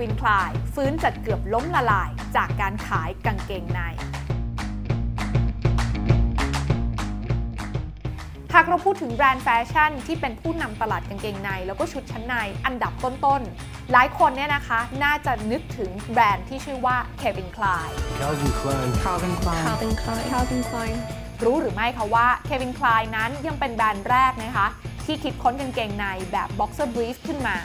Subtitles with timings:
[0.00, 3.80] วินคลายฟื้นจัดเกือบล้มละลายจากการขายกางเกงใน
[8.54, 18.88] หากเราพูดถึงแบรนด์แฟชั่นที่เป็นผู้นำตลาดกางเกงใน แล้วก็ชุดชั้นในอันดับต้นๆ หลายคนเนี่ยนะคะ น่าจะนึกถึงแบรนด์ที่ชื่อว่า Kevin Klein Calvin Klein.
[19.04, 19.64] Calvin Klein.
[19.66, 20.24] Calvin Klein.
[20.32, 20.96] Calvin Klein.
[21.44, 24.68] รู้หรือไม่คะว่า Kevin Klein นั้นยังเป็นแบรนด์แรกนะคะ
[25.04, 27.56] ที่คิดค้นกางเกงในแบบ boxer brief ขึ้นมา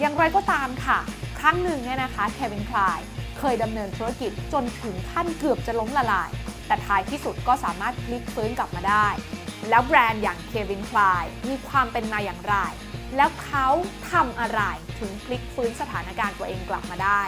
[0.00, 3.02] อย่างไรก็ตามค่ะค รั้งหนึ่งเนี่ยนะคะ Kevin Klein
[3.38, 6.30] เคยดำเนินธุรกิจจนถึงขั้นเกือบจะล้มละลาย
[6.66, 9.06] แต่ท้ายที่สุดก็สามารถพลิกฟื้นกลับมาได้
[9.68, 12.56] แล้วแบรนด์อย่าง Kevin Klein มีความเป็นมาอย่างไร
[13.16, 13.66] แล้วเขา
[14.10, 14.60] ทำอะไร
[14.98, 17.22] ถึงพลิกฟื้นสถานการณ์ตัวเองกลับมาได้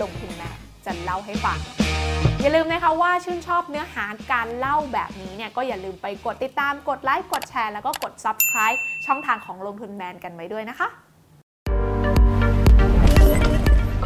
[0.00, 0.50] ลงทุนแม่
[0.86, 1.58] จะเล่าให้ฟัง
[2.40, 10.88] อย่าลืมนะคะว่าชื่นชอบเนื้อหาการเล่าแบบนี้เนี่ยก็อย่าลืมไปกดติดตามกดไลค์กดแชร์แล้วก็กด Subscribe ช่องทางของลงทุนแมนกันไว้ด้วยนะคะ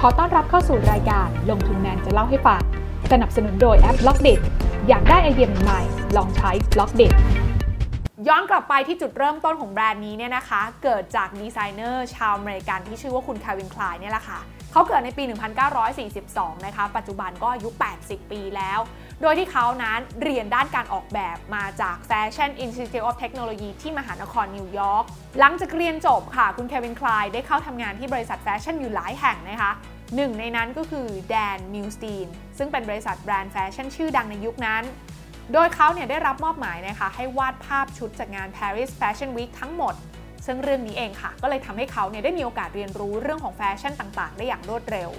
[0.07, 2.61] ขอต้อนรับเข้าสู่รายการลงทุนแมนจะเล่าให้ฟัง
[3.13, 4.35] สนับสนุนโดยแอป b ล็อกเด็
[4.89, 5.81] อยากได้ไอเดียใหม่
[6.17, 7.09] ลองใช้ b ล็อกเด็
[8.29, 14.41] ย้อนกลับไปที่จุดเริ่มต้นของแบรนด์นี้เนี่ยนะคะ เกิดจากดีไซเนอร์ชาวอเมริกันที่ชื่อว่าคุณ Calvin Klein เนี่ยแหละค่ะ
[14.73, 15.23] เขาเกิดในปี
[15.95, 17.69] 1942 นะคะ ปัจจุบันก็อายุ
[18.01, 18.79] 80 ปีแล้ว
[19.23, 25.05] โดยที่เขานั้นเรียนด้านการออกแบบมาจาก Fashion Institute of Technology ที่มหานครนิวยอร์ก
[25.39, 29.73] หลังจากเรียนจบค่ะ คุณ Calvin Klein ได้เข้าทำงานที่บริษัทแฟชั่นอยู่หลายแห่งนะคะ
[30.17, 32.27] หนึ่งในนั้นก็คือ Dan Millstein
[32.59, 34.83] ซึ่งเป็นบริษัทแบรนด์แฟชั่นชื่อดังในยุคนั้น
[35.53, 39.95] โดยเขาเนี่ยได้รับมอบหมายนะคะให้วาดภาพชุดจากงาน Paris Fashion Week ทั้งหมด
[40.47, 45.11] ซึ่งเรื่องนี้เองค่ะ ก็เลยทำให้เขาเนี่ยได้มีโอกาสเรียนรู้เรื่องของแฟชั่นต่างๆ ได้อย่างรวดเร็ว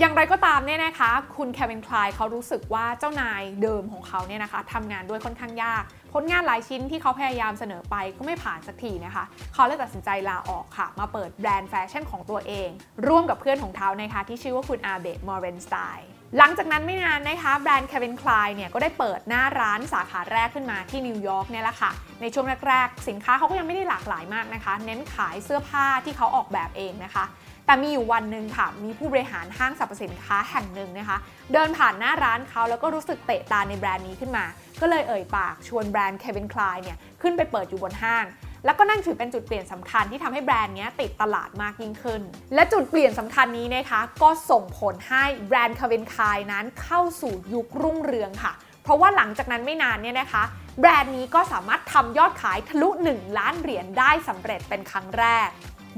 [0.00, 5.82] อย่างไรก็ตามเนี่ยนะคะ คุณ Calvin Klein เขารู้สึกว่าเจ้านายเดิมของเขาเนี่ยนะคะทำงานด้วยค่อนข้างยาก
[6.12, 9.24] ผลงานหลายชิ้นที่เขาพยายามเสนอไปก็ไม่ผ่านสักทีนะคะ
[9.54, 12.68] เขาเลยตัดสินใจลาออกค่ะ มาเปิดแบรนด์แฟชั่นของตัวเอง
[13.06, 27.24] ร่วมกับเพื่อนของเขานะคะที่ชื่อว่าคุณ Abe Morenstein หลังจากนั้นไม่นานนะคะแบรนด์ Calvin Klein เนี่ยก็ได้เปิดหน้าร้านสาขาแรกขึ้นมาที่นิวยอร์กเนี่ยแหละค่ะ ในช่วงแรกๆ สินค้าเขาก็ยังไม่ได้หลากหลายมากนะคะ เน้นขายเสื้อผ้าที่เขาออกแบบเองนะคะ
[27.66, 31.18] แต่มีอยู่วันหนึ่งค่ะ มีผู้บริหารห้างสรรพสินค้าแห่งหนึ่งนะคะ
[31.52, 34.44] เดินผ่านหน้าร้านเขาแล้วก็รู้สึกเตะตาในแบรนด์นี้ขึ้นมา
[34.80, 38.24] ก็เลยเอ่ยปากชวนแบรนด์ Calvin Klein เนี่ยขึ้นไปเปิดอยู่บนห้าง
[38.64, 42.22] แล้วก็นั่นถือเป็นจุดเปลี่ยนสำคัญที่ทำให้แบรนด์นี้ติดตลาดมากยิ่งขึ้น
[42.54, 48.52] และจุดเปลี่ยนสำคัญนี้นะคะ ก็ส่งผลให้แบรนด์คาเวนคายนั้นเข้าสู่ยุครุ่งเรืองค่ะ
[48.82, 50.42] เพราะว่าหลังจากนั้นไม่นานเนี่ยนะคะ
[50.80, 55.48] แบรนด์นี้ก็สามารถทำยอดขายทะลุ 1 ล้านเหรียญได้สำเร็จเป็นครั้งแรก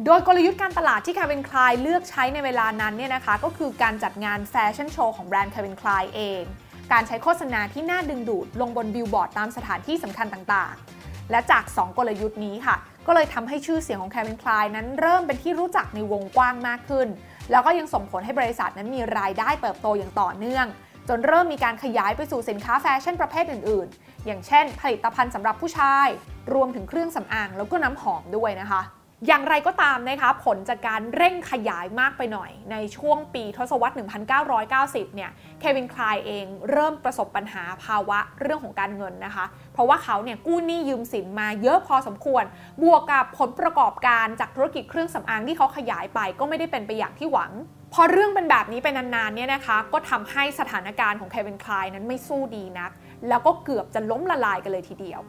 [0.04, 6.42] โดยกลยุทธ์การตลาดที่คา v ินคลายเลือกใช้ในเวลานั้นเนี่ยนะคะ ก็คือการจัดงานแฟชั่นโชว์ของแบรนด์คา v ินคลายเอง
[6.92, 12.77] การใช้โฆษณาที่น่าดึงดูดลงบนบิลบอร์ดตามสถานที่สำคัญต่างๆ และจาก 2 กลยุทธ์นี้ค่ะ
[13.07, 17.09] ก็เลยทำให้ชื่อเสียงของแค v ินคลายนั้นเริ่มเป็นที่รู้จักในวงกว้างมากขึ้น
[17.51, 20.67] แล้วก็ยังส่งผลให้บริษัทนั้นมีรายได้เติบโตอย่างต่อเนื่อง
[21.09, 26.09] จนเริ่มมีการขยายไปสู่สินค้าแฟชั่นประเภทอื่น ๆ อย่างเช่น ผลิตภัณฑ์สำหรับผู้ชาย
[26.55, 28.81] รวมถึงเครื่องสำอางแล้วก็น้ำหอมด้วยนะคะ
[29.27, 33.95] อย่างไรก็ตามนะคะผลจากการเร่งขยายมากไปหน่อย ในช่วงปีทศวรรษ
[34.55, 35.31] 1990 เนี่ย
[35.61, 42.45] เควินคลายเองเริ่มประสบปัญหาภาวะเรื่องของการเงินนะคะ เพราะว่าเขาเนี่ยกู้หนี้ยืมสินมาเยอะพอสมควร
[42.83, 47.53] บวกกับผลประกอบการจากธุรกิจเครื่องสำอางที่เขาขยายไปก็ไม่ได้เป็นไปอย่างที่หวัง
[47.95, 52.91] พอเรื่องเป็นแบบนี้ไปนานๆเนี่ยนะคะ ก็ทำให้สถานการณ์ของเควินคลายนั้นไม่สู้ดีนัก
[53.29, 55.23] แล้วก็เกือบจะล้มละลายกันเลยทีเดียว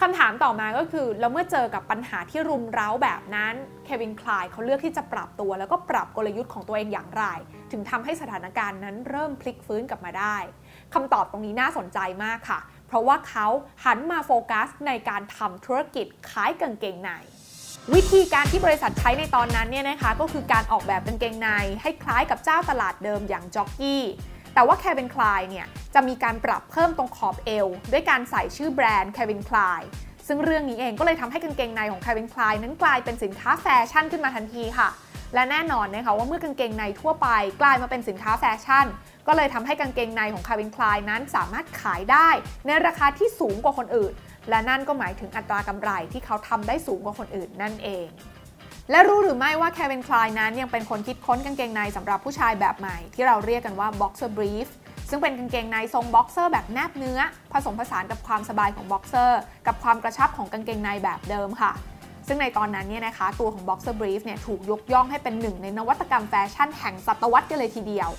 [0.00, 3.54] คำถามต่อมาก็คือแล้วเมื่อเจอกับปัญหาที่รุมเร้าแบบนั้น
[3.84, 7.24] Calvin Klein เขาเลือกที่จะปรับตัว แล้วก็ปรับกลยุทธ์ของตัวเองอย่างไร
[7.72, 10.36] ถึงทำให้สถานการณ์นั้นเริ่มพลิกฟื้นกลับมาได้
[10.94, 13.46] คำตอบตรงนี้น่าสนใจมากค่ะ เพราะว่าเขา
[13.84, 17.10] หันมาโฟกัสในการทำธุรกิจขายกางเกงใน
[17.94, 21.48] วิธีการที่บริษัทใช้ในตอนนั้นเนี่ยนะคะก็คือการออกแบบกางเกงใน
[21.82, 24.02] ให้คล้ายกับเจ้าตลาดเดิมอย่างจ็อกกี้
[24.56, 29.84] แต่ว่า Calvin Klein เนี่ยจะมีการปรับเพิ่มตรงขอบเอวด้วยการใส่ชื่อแบรนด์ Calvin Klein
[30.26, 34.88] ซึ่งเรื่องนี้เองก็เลยทำให้กางเกงในของ Calvin Klein นั้นกลายเป็นสินค้าแฟชั่นขึ้นมาทันทีค่ะ
[35.34, 37.28] และแน่นอนนะคะว่าเมื่อกางเกงในทั่วไป
[37.60, 38.86] กลายมาเป็นสินค้าแฟชั่น
[39.26, 42.28] ก็เลยทำให้กางเกงในของ Calvin Klein นั้นสามารถขายได้
[42.66, 44.12] ในราคาที่สูงกว่าคนอื่น
[44.50, 48.08] และนั่นก็หมายถึงอัตรากำไรที่เขาทำได้สูงกว่าคนอื่นนั่นเอง
[48.90, 54.68] และรู้หรือไม่ว่าแคเวนคลายนั้นยังเป็นคนคิดค้นกางเกงในสำหรับผู้ชายแบบใหม่ ที่เราเรียกกันว่า boxer brief
[55.10, 57.20] ซึ่งเป็นกางเกงในทรงบ็อกเซอร์แบบแนบเนื้อ
[57.52, 61.72] ผสมผสานกับความสบายของบ็อกเซอร์กับความกระชับของกางเกงในแบบเดิมค่ะ
[62.26, 68.10] ซึ่งในตอนนั้นเนี่ยนะคะตัวของ Boxer Brief เนี่ยถูกยกย่องให้เป็นหนึ่งในนวัตกรรมแฟชั่นแห่งศตวรรษกันเลยทีเดียว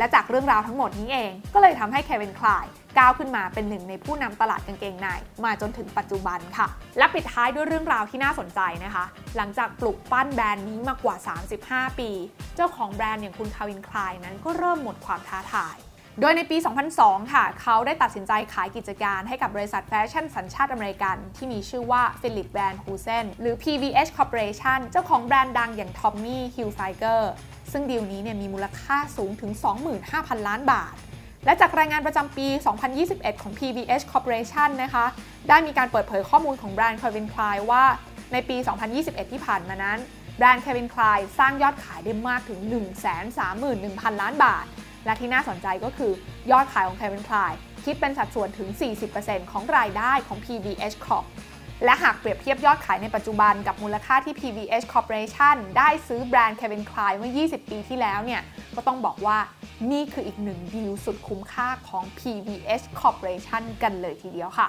[0.00, 2.66] และจากเรื่องราวทั้งหมดนี้เอง ก็เลยทำให้ Calvin Klein
[2.98, 5.08] ก้าวขึ้นมาเป็นหนึ่งในผู้นำตลาดกางเกงใน
[5.44, 6.68] มาจนถึงปัจจุบันค่ะ
[6.98, 9.04] และปิดท้ายด้วยเรื่องราวที่น่าสนใจนะคะ
[9.36, 11.16] หลังจากปลุกปั้นแบรนด์นี้มากว่า
[11.56, 12.10] 35 ปี
[12.56, 15.76] เจ้าของแบรนด์อย่างคุณ Calvin Klein นั้นก็เริ่มหมดความท้าทาย
[16.18, 16.56] โดยในปี
[16.94, 27.22] 2002 ค่ะ เขาได้ตัดสินใจขายกิจการให้กับบริษัทแฟชั่นสัญชาติอเมริกัน ที่มีชื่อว่า Philip Van Heusen หรือ PVH Corporation เจ้าของแบรนด์ดังอย่าง Tommy Hilfiger
[27.72, 29.52] ซึ่งดีลนี้เนี่ยมีมูลค่าสูงถึง
[30.00, 30.94] 25,000 ล้านบาท
[31.44, 32.46] และจากรายงานประจำปี
[32.94, 35.06] 2021 ของ PVH Corporation นะคะ
[35.48, 37.84] ได้มีการเปิดเผยข้อมูลของแบรนด์ Calvin Klein ว่า
[38.32, 38.56] ในปี
[38.94, 39.98] 2021 ที่ผ่านมานั้น
[40.38, 42.60] แบรนด์ Calvin Klein สร้างยอดขายได้มากถึง
[43.40, 44.66] 131,000 ล้านบาท
[45.04, 46.12] และที่น่าสนใจก็คือ
[46.50, 48.68] ยอดขายของ Calvin Klein คิดเป็นสัดส่วนถึง
[49.10, 51.24] 40%ของรายได้ของ PVH Corp
[51.84, 58.42] และหากเปรียบเทียบยอดขายในปัจจุบันกับมูลค่าที่ PVH Corporation ได้ซื้อแบรนด์ Calvin Klein เมื่อ 20 ปีที่แล้วเนี่ย
[58.76, 59.38] ก็ต้องบอกว่า
[59.90, 64.68] นี่คืออีกหนึ่งดีลสุดคุ้มค่าของ PVH Corporation กันเลยทีเดียวค่ะ